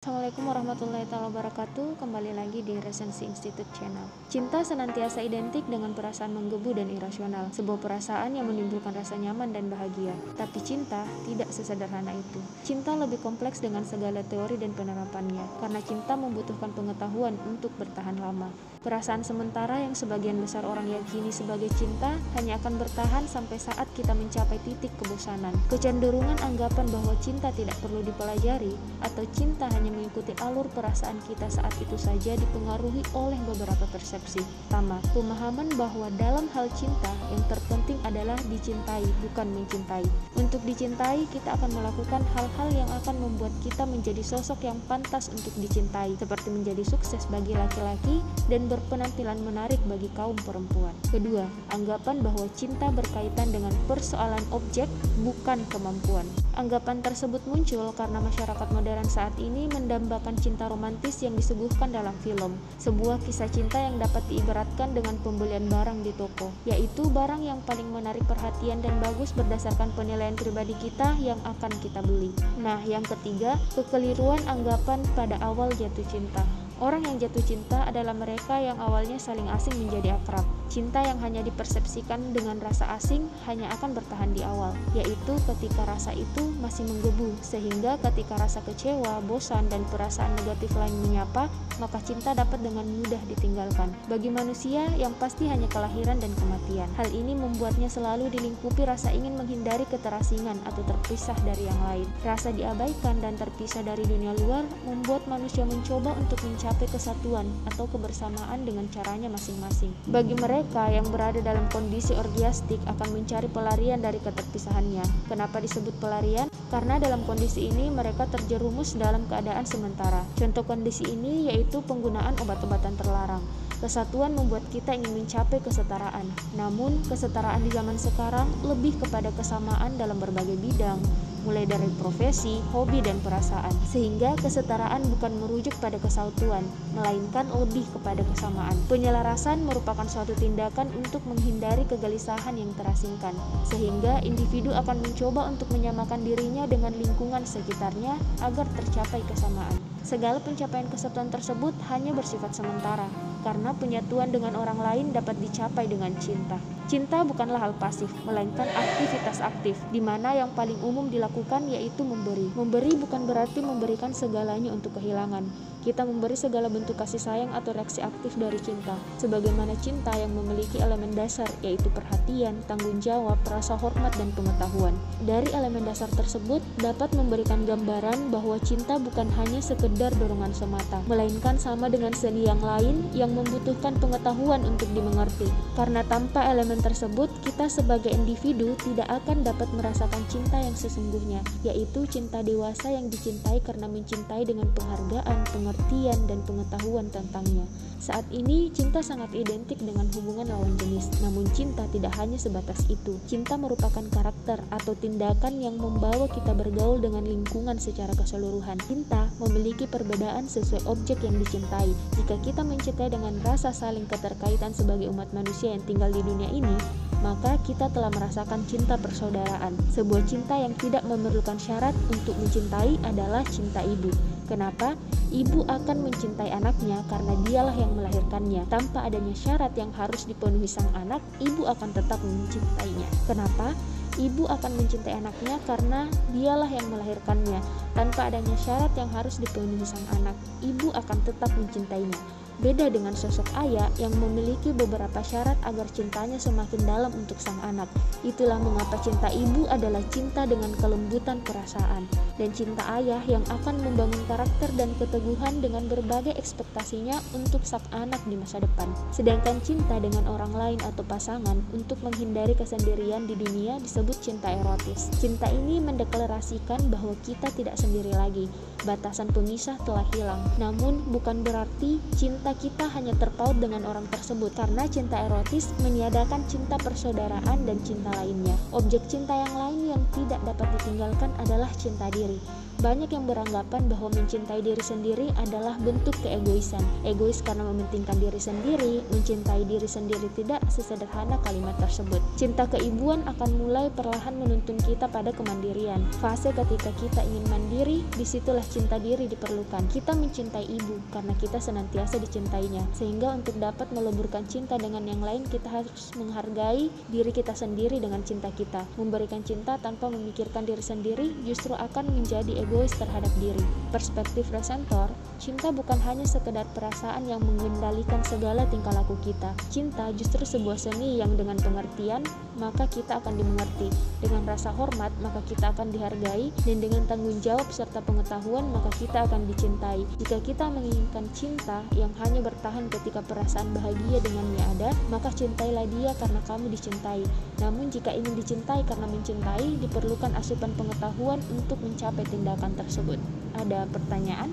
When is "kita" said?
23.92-24.16, 31.28-31.52, 41.28-41.52, 43.60-43.84, 70.78-71.18, 71.82-71.98, 124.70-124.94, 165.80-166.04, 187.40-187.72, 206.32-206.56, 212.40-212.64, 217.68-217.92, 267.24-267.48, 272.66-272.90, 294.80-295.12, 296.96-297.20, 299.92-300.16, 301.36-301.60, 305.44-305.68, 307.28-307.52, 308.48-308.88, 319.26-319.50, 322.86-323.18, 325.50-325.74, 329.02-329.26, 330.38-330.70